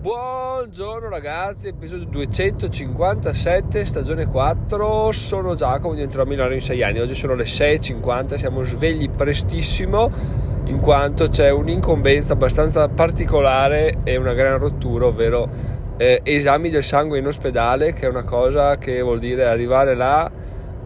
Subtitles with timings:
[0.00, 7.14] Buongiorno ragazzi, episodio 257, stagione 4, sono Giacomo, diventerò a Milano in 6 anni, oggi
[7.14, 10.10] sono le 6.50, siamo svegli prestissimo
[10.64, 15.46] in quanto c'è un'incombenza abbastanza particolare e una gran rottura, ovvero
[15.98, 20.30] eh, esami del sangue in ospedale, che è una cosa che vuol dire arrivare là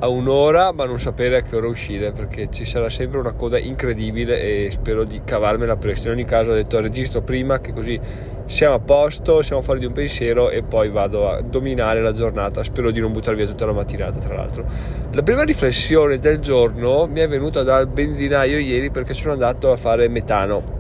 [0.01, 3.59] a un'ora ma non sapere a che ora uscire perché ci sarà sempre una coda
[3.59, 6.09] incredibile e spero di cavarmela presto.
[6.09, 7.99] In ogni caso ho detto registro prima che così
[8.47, 12.63] siamo a posto, siamo fuori di un pensiero e poi vado a dominare la giornata.
[12.63, 14.65] Spero di non buttare via tutta la mattinata tra l'altro.
[15.13, 19.77] La prima riflessione del giorno mi è venuta dal benzinaio ieri perché sono andato a
[19.77, 20.74] fare metano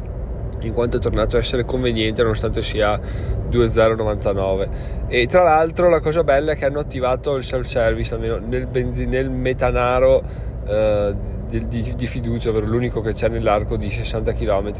[0.67, 2.99] in quanto è tornato a essere conveniente nonostante sia
[3.49, 4.69] 2,099
[5.09, 8.67] e tra l'altro la cosa bella è che hanno attivato il self service almeno nel,
[8.67, 10.23] benzin- nel metanaro
[10.67, 11.15] eh,
[11.49, 14.73] di, di, di, fiducia ovvero l'unico che c'è nell'arco di 60 km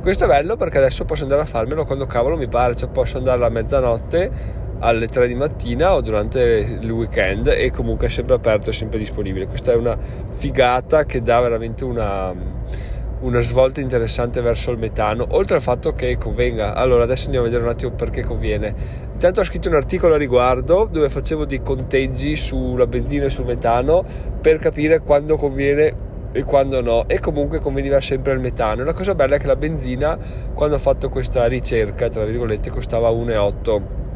[0.00, 3.16] questo è bello perché adesso posso andare a farmelo quando cavolo mi pare cioè posso
[3.18, 8.34] andare a mezzanotte alle 3 di mattina o durante il weekend e comunque è sempre
[8.34, 9.46] aperto e sempre disponibile.
[9.46, 12.32] Questa è una figata che dà veramente una
[13.20, 16.74] una svolta interessante verso il metano, oltre al fatto che convenga.
[16.74, 18.74] Allora, adesso andiamo a vedere un attimo perché conviene.
[19.12, 23.44] Intanto ho scritto un articolo a riguardo dove facevo dei conteggi sulla benzina e sul
[23.44, 24.04] metano
[24.40, 28.84] per capire quando conviene e quando no e comunque conveniva sempre il metano.
[28.84, 30.16] La cosa bella è che la benzina
[30.54, 34.06] quando ho fatto questa ricerca, tra virgolette, costava 1,8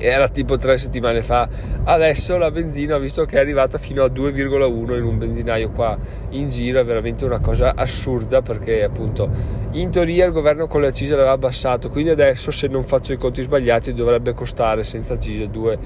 [0.00, 1.48] era tipo tre settimane fa.
[1.84, 5.96] Adesso la benzina ho visto che è arrivata fino a 2,1 in un benzinaio qua
[6.30, 9.28] in giro è veramente una cosa assurda perché appunto
[9.72, 13.16] in teoria il governo con le accise l'aveva abbassato quindi adesso se non faccio i
[13.16, 15.78] conti sbagliati dovrebbe costare senza accise 2,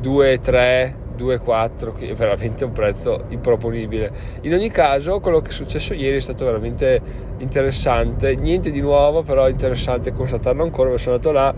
[0.00, 4.12] 2 3 2,4 che è veramente un prezzo improponibile.
[4.42, 7.00] In ogni caso quello che è successo ieri è stato veramente
[7.38, 8.36] interessante.
[8.36, 11.52] Niente di nuovo però interessante constatarlo ancora sono andato là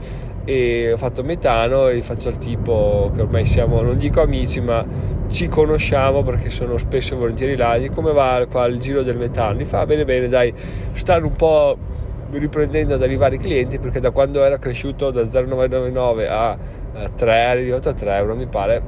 [0.50, 4.84] e ho fatto metano e faccio il tipo che ormai siamo non dico amici ma
[5.28, 7.76] ci conosciamo perché sono spesso e volentieri là.
[7.76, 9.56] E come va qua il giro del metano?
[9.56, 10.52] Mi fa bene bene dai
[10.92, 11.78] stanno un po'
[12.32, 16.58] riprendendo ad arrivare i clienti perché da quando era cresciuto da 0,999 a
[17.14, 18.82] 3 è arrivato a 3 euro mi pare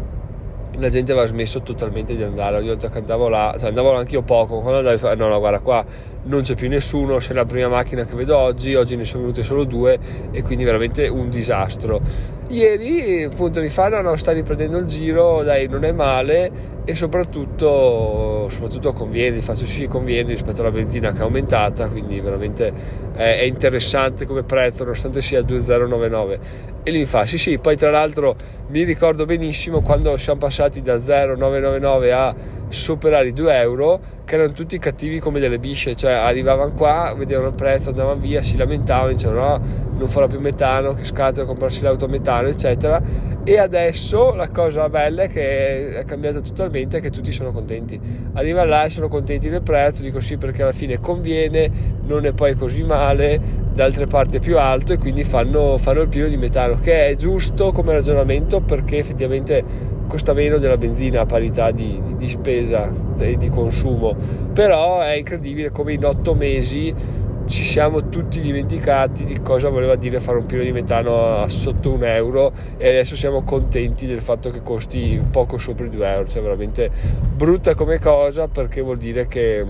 [0.78, 2.56] la gente aveva smesso totalmente di andare.
[2.56, 5.38] Ogni volta che andavo là, cioè andavo anche io poco, quando andavo eh, no, no,
[5.38, 5.84] guarda qua
[6.24, 9.42] non c'è più nessuno, c'è la prima macchina che vedo oggi, oggi ne sono venute
[9.42, 9.98] solo due
[10.30, 12.00] e quindi veramente un disastro.
[12.48, 16.50] Ieri appunto mi fanno, no, sta riprendendo il giro, dai, non è male
[16.84, 22.72] e soprattutto, soprattutto conviene, faccio sì conviene rispetto alla benzina che è aumentata, quindi veramente
[23.14, 26.38] è, è interessante come prezzo nonostante sia 2,099
[26.82, 28.34] e lui mi fa sì sì, poi tra l'altro
[28.68, 32.34] mi ricordo benissimo quando siamo passati da 0,999 a
[32.72, 37.48] superare i 2 euro che erano tutti cattivi come delle bisce, cioè arrivavano qua, vedevano
[37.48, 39.60] il prezzo, andavano via, si lamentavano, dicevano no,
[39.98, 43.00] non farò più metano, che scatola comprarsi l'auto a metano, eccetera.
[43.44, 48.00] E adesso la cosa bella è che è cambiata totalmente e che tutti sono contenti.
[48.34, 51.70] Arriva là e sono contenti del prezzo, dico sì perché alla fine conviene,
[52.04, 53.40] non è poi così male,
[53.72, 57.08] da altre parti è più alto e quindi fanno, fanno il pieno di metano, che
[57.08, 59.64] è giusto come ragionamento perché effettivamente
[60.06, 64.14] costa meno della benzina a parità di, di, di spesa e di consumo.
[64.52, 70.20] Però è incredibile come in otto mesi ci siamo tutti dimenticati di cosa voleva dire
[70.20, 74.62] fare un pieno di metano sotto un euro e adesso siamo contenti del fatto che
[74.62, 76.26] costi poco sopra i 2 euro.
[76.26, 76.90] Cioè veramente
[77.34, 79.64] brutta come cosa perché vuol dire che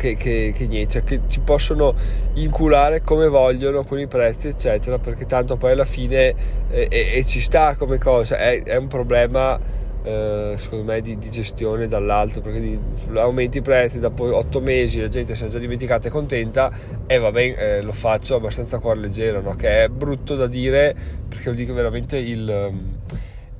[0.00, 1.94] che, che, che, niente, cioè che ci possono
[2.34, 6.34] inculare come vogliono con i prezzi, eccetera, perché tanto poi alla fine
[6.70, 9.78] eh, e, e, ci sta come cosa, è, è un problema.
[10.02, 12.78] Eh, secondo me di, di, gestione dall'alto perché di,
[13.16, 16.72] aumenti i prezzi dopo otto mesi la gente si è già dimenticata e contenta
[17.06, 19.54] e va bene eh, lo faccio abbastanza a cuore leggero no?
[19.56, 20.96] che è brutto da dire
[21.28, 22.72] perché lo dico veramente il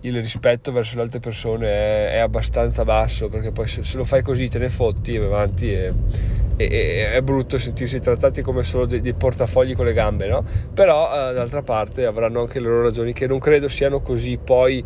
[0.03, 4.05] il rispetto verso le altre persone è, è abbastanza basso perché poi se, se, lo
[4.05, 5.93] fai così te ne fotti e avanti e,
[6.57, 10.45] e, e, è brutto sentirsi trattati come solo dei, dei portafogli con le gambe no?
[10.73, 14.83] però eh, d'altra parte avranno anche le loro ragioni che non credo siano così poi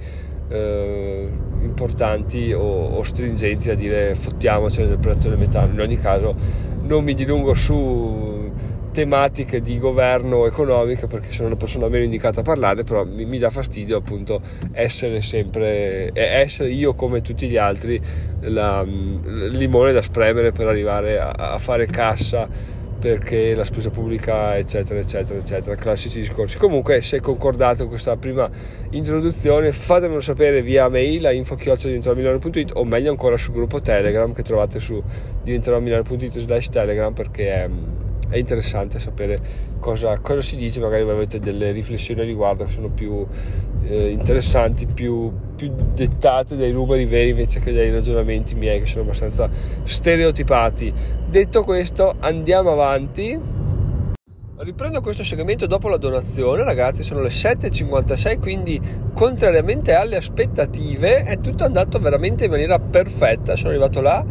[0.49, 1.28] eh,
[1.62, 6.34] importanti o, o, stringenti a dire fottiamocene del prezzo del metano in ogni caso
[6.82, 8.33] non mi dilungo su
[8.94, 13.38] tematiche di governo economico perché sono una persona meno indicata a parlare però mi, mi
[13.38, 18.00] dà fastidio appunto essere sempre essere io come tutti gli altri
[18.43, 22.49] la, il limone da spremere per arrivare a, a fare cassa
[23.05, 25.76] perché la spesa pubblica eccetera eccetera eccetera.
[25.76, 26.56] Classici discorsi.
[26.56, 28.49] Comunque se concordate con questa prima
[28.93, 34.81] introduzione fatemelo sapere via mail a info.diventeromilano.it o meglio ancora sul gruppo telegram che trovate
[34.81, 35.02] su
[35.43, 37.69] diventeromilano.it slash telegram perché è
[38.34, 39.38] è interessante sapere
[39.78, 43.25] cosa, cosa, si dice, magari avete delle riflessioni a riguardo che sono più
[43.84, 49.02] eh, interessanti, più, più dettate dai numeri veri invece che dai ragionamenti miei che sono
[49.02, 49.48] abbastanza
[49.84, 50.92] stereotipati.
[51.28, 53.62] Detto questo, andiamo avanti.
[54.56, 58.81] Riprendo questo segmento dopo la donazione, ragazzi, sono le 7.56, quindi
[59.12, 63.54] contrariamente alle aspettative è tutto andato veramente in maniera perfetta.
[63.54, 64.25] Sono arrivato là,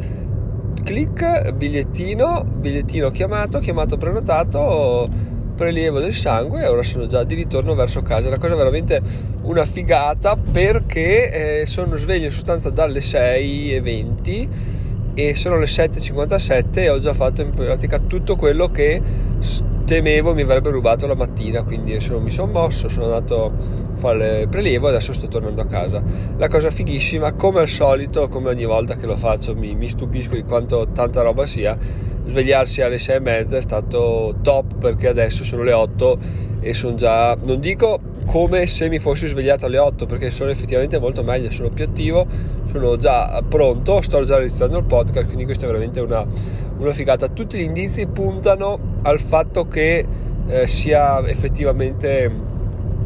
[0.83, 5.07] clic, bigliettino, bigliettino chiamato, chiamato prenotato,
[5.55, 8.25] prelievo del sangue e ora sono già di ritorno verso casa.
[8.25, 9.01] È una cosa veramente
[9.43, 14.47] una figata perché eh, sono sveglio in sostanza dalle 6.20
[15.13, 19.01] e sono le 7.57 e ho già fatto in pratica tutto quello che
[19.85, 24.87] temevo mi avrebbe rubato la mattina, quindi mi sono mosso, sono andato fare il prelievo
[24.87, 26.03] adesso sto tornando a casa.
[26.37, 30.35] La cosa fighissima, come al solito, come ogni volta che lo faccio, mi, mi stupisco
[30.35, 31.77] di quanto tanta roba sia.
[32.25, 36.17] Svegliarsi alle 6 e mezza è stato top perché adesso sono le 8
[36.61, 40.97] e sono già, non dico come se mi fossi svegliato alle 8 perché sono effettivamente
[40.99, 42.25] molto meglio, sono più attivo,
[42.71, 46.25] sono già pronto, sto già registrando il podcast, quindi questa è veramente una,
[46.77, 47.27] una figata.
[47.27, 50.05] Tutti gli indizi puntano al fatto che
[50.47, 52.31] eh, sia effettivamente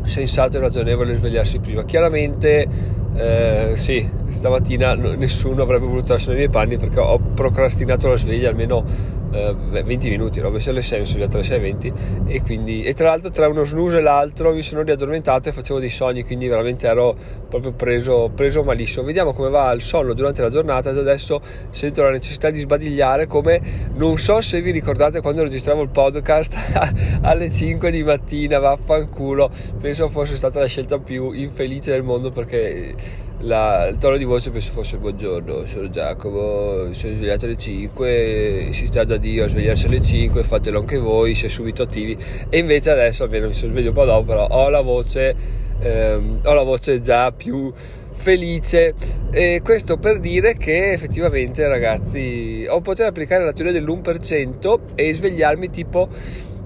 [0.08, 1.84] sensato e ragionevole svegliarsi prima.
[1.84, 2.68] Chiaramente
[3.16, 8.50] eh, sì, stamattina nessuno avrebbe voluto essere nei miei panni perché ho procrastinato la sveglia
[8.50, 8.84] almeno
[9.32, 12.94] eh, 20 minuti, l'ho messo alle 6, mi sono svegliato alle 6.20 e quindi e
[12.94, 16.48] tra l'altro tra uno snooze e l'altro mi sono riaddormentato e facevo dei sogni, quindi
[16.48, 17.16] veramente ero
[17.50, 19.06] proprio preso, preso malissimo.
[19.06, 23.62] Vediamo come va il sonno durante la giornata adesso sento la necessità di sbadigliare come
[23.96, 26.56] non so se vi ricordate quando registravo il podcast
[27.22, 29.50] alle 5 di mattina, vaffanculo,
[29.80, 32.96] penso fosse stata la scelta più infelice del mondo perché
[33.40, 38.88] la, il tono di voce penso fosse buongiorno, sono Giacomo, sono svegliato alle 5, si
[38.88, 42.18] sta da Dio a svegliarsi alle 5, fatelo anche voi, si è subito attivi.
[42.50, 45.36] E invece adesso almeno mi sono sveglio un po' dopo, però ho la voce,
[45.80, 47.72] ehm, ho la voce già più
[48.12, 48.96] felice.
[49.32, 55.70] E questo per dire che effettivamente ragazzi ho potuto applicare la teoria dell'1% e svegliarmi
[55.70, 56.10] tipo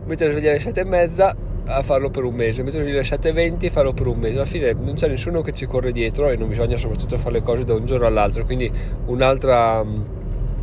[0.06, 1.35] mettere a svegliare alle 7 e mezza
[1.73, 4.35] a farlo per un mese, di dire 7,20 farlo per un mese.
[4.35, 7.41] Alla fine non c'è nessuno che ci corre dietro e non bisogna soprattutto fare le
[7.41, 8.71] cose da un giorno all'altro, quindi
[9.06, 9.83] un'altra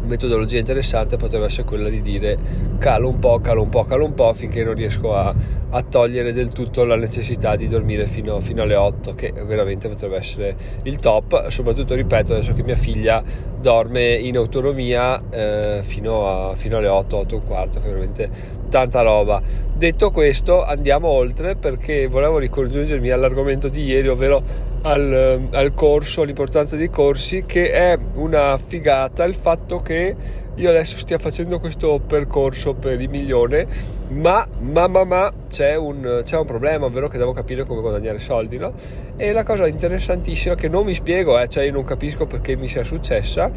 [0.04, 2.38] metodologia interessante potrebbe essere quella di dire
[2.78, 5.34] calo un po', calo un po', calo un po' finché non riesco a,
[5.70, 10.16] a togliere del tutto la necessità di dormire fino, fino, alle 8 che veramente potrebbe
[10.16, 11.48] essere il top.
[11.48, 13.22] Soprattutto ripeto adesso che mia figlia
[13.60, 17.88] dorme in autonomia eh, fino, a, fino alle 8, 8 e un quarto che è
[17.88, 18.30] veramente
[18.68, 19.40] tanta roba.
[19.74, 26.76] Detto questo andiamo oltre perché volevo ricongiungermi all'argomento di ieri ovvero al, al corso all'importanza
[26.76, 30.16] dei corsi che è una figata il fatto che
[30.54, 33.66] io adesso stia facendo questo percorso per il milione
[34.08, 38.18] ma ma ma ma c'è un, c'è un problema ovvero che devo capire come guadagnare
[38.18, 38.72] soldi no?
[39.16, 42.66] e la cosa interessantissima che non mi spiego eh, cioè io non capisco perché mi
[42.66, 43.50] sia successa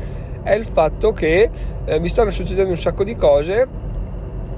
[0.44, 1.50] è il fatto che
[1.86, 3.68] eh, mi stanno succedendo un sacco di cose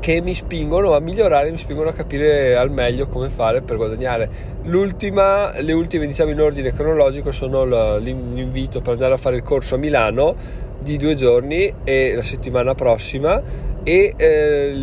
[0.04, 4.30] che mi spingono a migliorare, mi spingono a capire al meglio come fare per guadagnare.
[4.64, 7.64] L'ultima, le ultime diciamo in ordine cronologico sono
[7.96, 10.36] l'invito per andare a fare il corso a Milano
[10.78, 13.42] di due giorni e la settimana prossima
[13.84, 14.74] e eh,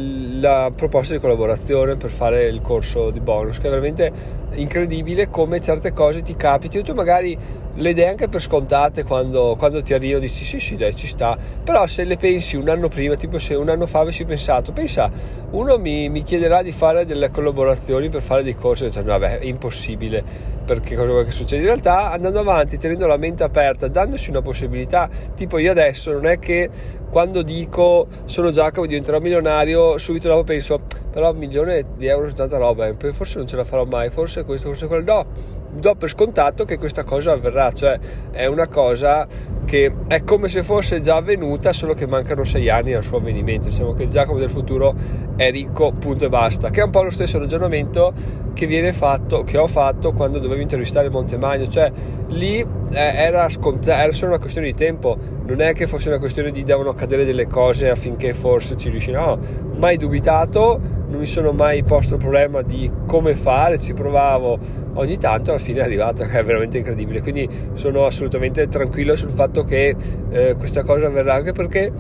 [0.41, 4.11] la proposta di collaborazione per fare il corso di bonus che è veramente
[4.55, 7.37] incredibile come certe cose ti capitino tu magari
[7.75, 11.37] le dai anche per scontate quando, quando ti arrivano dici sì sì dai ci sta.
[11.63, 15.11] Però se le pensi un anno prima tipo se un anno fa avessi pensato pensa
[15.51, 19.19] uno mi, mi chiederà di fare delle collaborazioni per fare dei corsi e ho no
[19.19, 20.23] vabbè è impossibile
[20.65, 24.43] perché cosa vuoi che succede in realtà andando avanti tenendo la mente aperta dandosi una
[24.43, 26.71] possibilità tipo io adesso non è che
[27.11, 32.35] quando dico sono Giacomo diventerò milionario subito dopo penso però un milione di euro su
[32.35, 35.27] tanta roba eh, forse non ce la farò mai forse questo forse quello no
[35.71, 37.99] do per scontato che questa cosa avverrà cioè
[38.31, 39.27] è una cosa
[39.71, 43.69] che è come se fosse già avvenuta solo che mancano sei anni al suo avvenimento.
[43.69, 44.93] Diciamo che Giacomo del futuro
[45.37, 48.13] è ricco punto e basta che è un po' lo stesso ragionamento
[48.53, 51.69] che viene fatto che ho fatto quando dovevo intervistare Montemagno.
[51.69, 51.89] Cioè
[52.31, 56.19] lì eh, era, scontato, era solo una questione di tempo, non è che fosse una
[56.19, 59.39] questione di devono accadere delle cose affinché forse ci riuscì, no,
[59.77, 64.59] mai dubitato, non mi sono mai posto il problema di come fare, ci provavo
[64.95, 69.65] ogni tanto, alla fine è arrivata, è veramente incredibile, quindi sono assolutamente tranquillo sul fatto
[69.65, 69.95] che
[70.31, 71.93] eh, questa cosa avverrà anche perché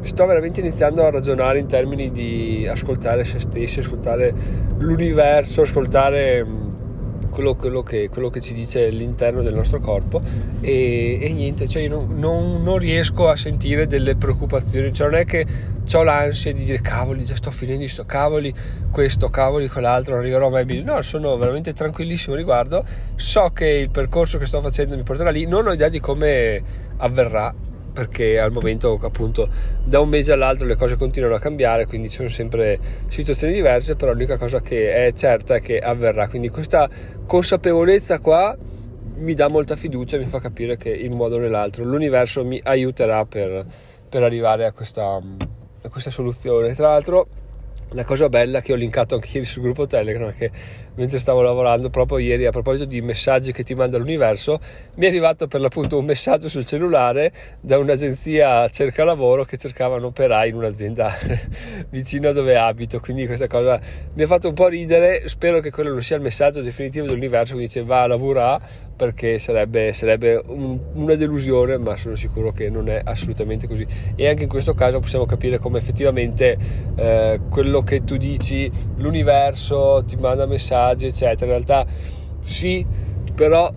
[0.00, 4.32] sto veramente iniziando a ragionare in termini di ascoltare se stessi, ascoltare
[4.78, 6.46] l'universo, ascoltare
[7.34, 10.22] quello, quello, che, quello, che, ci dice l'interno del nostro corpo
[10.60, 15.18] e, e niente, cioè io non, non, non, riesco a sentire delle preoccupazioni, cioè non
[15.18, 15.44] è che
[15.92, 18.54] ho l'ansia di dire cavoli già sto finendo sto cavoli
[18.90, 22.84] questo, cavoli quell'altro, non arriverò mai bene, no, sono veramente tranquillissimo riguardo,
[23.16, 26.62] so che il percorso che sto facendo mi porterà lì, non ho idea di come
[26.98, 27.52] avverrà
[27.94, 29.48] perché al momento appunto
[29.84, 33.94] da un mese all'altro le cose continuano a cambiare quindi ci sono sempre situazioni diverse
[33.94, 36.28] però l'unica cosa che è certa è che avverrà.
[36.28, 36.90] Quindi questa
[37.24, 38.56] consapevolezza qua
[39.16, 42.60] mi dà molta fiducia mi fa capire che in un modo o nell'altro l'universo mi
[42.62, 43.64] aiuterà per,
[44.08, 46.74] per arrivare a questa, a questa soluzione.
[46.74, 47.28] Tra l'altro
[47.90, 50.50] la cosa bella che ho linkato anche ieri sul gruppo Telegram è che
[50.96, 54.60] mentre stavo lavorando proprio ieri a proposito di messaggi che ti manda l'universo
[54.96, 60.06] mi è arrivato per l'appunto un messaggio sul cellulare da un'agenzia cerca lavoro che cercavano
[60.06, 61.12] operai in un'azienda
[61.90, 63.80] vicino a dove abito quindi questa cosa
[64.14, 65.28] mi ha fatto un po' ridere.
[65.28, 69.38] Spero che quello non sia il messaggio definitivo dell'universo che dice va a lavorare perché
[69.40, 73.86] sarebbe, sarebbe un, una delusione ma sono sicuro che non è assolutamente così.
[74.14, 76.56] E anche in questo caso possiamo capire come effettivamente
[76.96, 81.44] eh, quello che tu dici l'universo ti manda messaggi messaggi, eccetera.
[81.44, 81.86] In realtà
[82.42, 82.84] sì,
[83.34, 83.72] però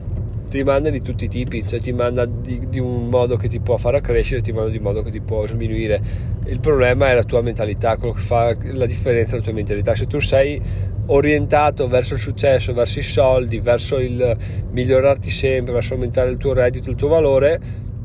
[0.50, 3.60] ti manda di tutti i tipi, cioè ti manda di, di, un modo che ti
[3.60, 6.02] può fare crescere, ti manda di un modo che ti può sminuire.
[6.46, 9.96] Il problema è la tua mentalità, quello che fa la differenza è la tua mentalità.
[9.96, 10.62] Se tu sei
[11.08, 14.36] orientato verso il successo, verso i soldi, verso il
[14.72, 17.60] migliorarti sempre, verso aumentare il tuo reddito, il tuo valore,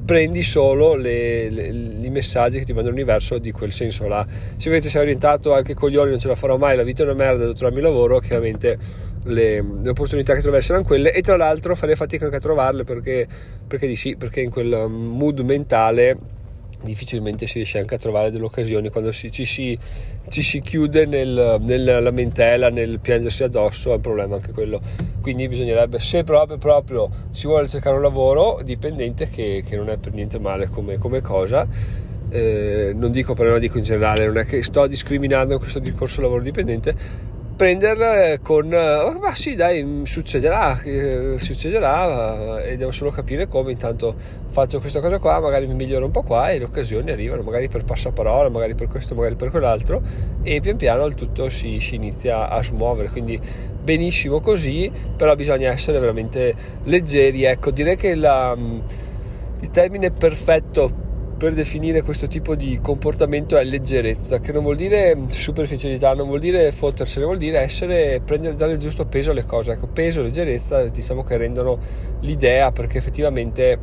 [0.04, 4.26] prendi solo le, le, i messaggi che ti manda l'universo di quel senso là.
[4.56, 7.14] Se invece sei orientato anche coglioni, non ce la farò mai, la vita è una
[7.14, 8.78] merda, devo trovarmi lavoro, chiaramente
[9.24, 12.84] le, le, opportunità che troverai saranno quelle e tra l'altro farei fatica anche a trovarle
[12.84, 13.26] perché,
[13.66, 16.31] perché di sì, perché in quel mood mentale
[16.82, 19.78] difficilmente si riesce anche a trovare delle occasioni quando si, ci, si,
[20.28, 24.80] ci, si, chiude nel, nella lamentela, nel piangersi addosso, è un problema anche quello.
[25.20, 29.96] Quindi bisognerebbe, se proprio, proprio si vuole cercare un lavoro dipendente, che, che non è
[29.96, 31.66] per niente male come, come cosa,
[32.32, 36.22] eh, non dico però, dico in generale, non è che sto discriminando in questo discorso
[36.22, 36.94] lavoro dipendente,
[37.62, 43.46] prenderla con oh, ma sì dai mm, succederà eh, succederà eh, e devo solo capire
[43.46, 43.70] come.
[43.70, 44.16] Intanto
[44.48, 47.68] faccio questa cosa qua magari mi miglioro un po' qua e le occasioni arrivano magari
[47.68, 50.02] per passaparola magari per questo magari per quell'altro
[50.42, 53.10] e pian piano il tutto si, si inizia a smuovere.
[53.10, 53.40] Quindi
[53.80, 57.70] benissimo così però bisogna essere veramente leggeri ecco.
[57.70, 58.78] Direi che la, mm,
[59.60, 61.01] il termine perfetto
[61.42, 66.38] per definire questo tipo di comportamento è leggerezza, che non vuol dire superficialità, non vuol
[66.38, 69.72] dire fottersene, vuol dire essere, prendere, dare il giusto peso alle cose.
[69.72, 71.80] Ecco, peso e leggerezza diciamo che rendono
[72.20, 73.76] l'idea perché effettivamente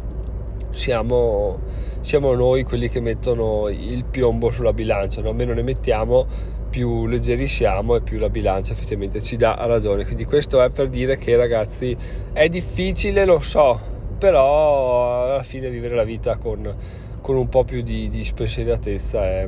[0.70, 1.60] siamo,
[2.00, 5.34] siamo noi quelli che mettono il piombo sulla bilancia, no?
[5.34, 6.26] meno ne mettiamo
[6.70, 10.06] più leggeri siamo e più la bilancia effettivamente ci dà ragione.
[10.06, 11.94] Quindi questo è per dire che ragazzi
[12.32, 13.78] è difficile, lo so,
[14.18, 19.48] però alla fine vivere la vita con con un po' più di, di spensieratezza è,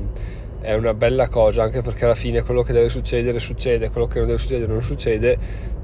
[0.61, 4.19] è, una bella cosa, anche perché alla fine quello che deve succedere succede, quello che
[4.19, 5.35] non deve succedere non succede.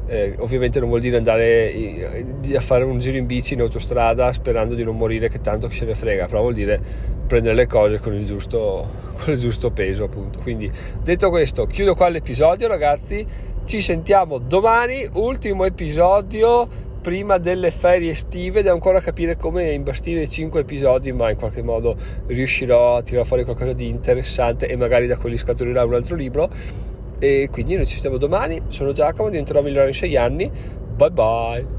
[0.05, 4.75] Eh, ovviamente non vuol dire andare a fare un giro in bici in autostrada sperando
[4.75, 6.79] di non morire che tanto se ne frega, però vuol dire
[7.25, 8.87] prendere le cose con il giusto,
[9.17, 10.37] con il giusto peso appunto.
[10.37, 13.25] Quindi detto questo chiudo qua l'episodio ragazzi,
[13.65, 16.69] ci sentiamo domani, ultimo episodio
[17.07, 21.95] prima delle ferie estive devo ancora capire come imbastire 5 episodi ma in qualche modo
[22.25, 26.49] riuscirò a tirare fuori qualcosa di interessante e magari da quelli scaturirà un altro libro.
[27.19, 30.51] E quindi noi ci vediamo domani sono Giacomo diventerò migliore in 6 anni.
[30.97, 31.76] Bye bye